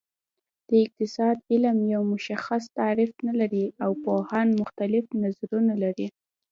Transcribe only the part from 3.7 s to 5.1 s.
او پوهان مختلف